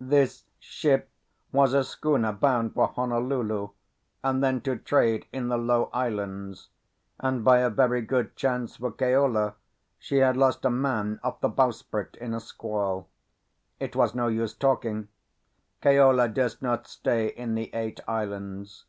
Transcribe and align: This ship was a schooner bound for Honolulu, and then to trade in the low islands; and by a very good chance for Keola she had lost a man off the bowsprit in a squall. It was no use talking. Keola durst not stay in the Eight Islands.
This 0.00 0.46
ship 0.58 1.08
was 1.52 1.72
a 1.72 1.84
schooner 1.84 2.32
bound 2.32 2.74
for 2.74 2.88
Honolulu, 2.88 3.68
and 4.24 4.42
then 4.42 4.60
to 4.62 4.74
trade 4.76 5.28
in 5.32 5.46
the 5.46 5.56
low 5.56 5.90
islands; 5.92 6.70
and 7.20 7.44
by 7.44 7.58
a 7.58 7.70
very 7.70 8.02
good 8.02 8.34
chance 8.34 8.78
for 8.78 8.90
Keola 8.90 9.54
she 9.96 10.16
had 10.16 10.36
lost 10.36 10.64
a 10.64 10.70
man 10.70 11.20
off 11.22 11.40
the 11.40 11.48
bowsprit 11.48 12.16
in 12.20 12.34
a 12.34 12.40
squall. 12.40 13.06
It 13.78 13.94
was 13.94 14.12
no 14.12 14.26
use 14.26 14.54
talking. 14.54 15.06
Keola 15.80 16.30
durst 16.34 16.62
not 16.62 16.88
stay 16.88 17.28
in 17.28 17.54
the 17.54 17.72
Eight 17.72 18.00
Islands. 18.08 18.86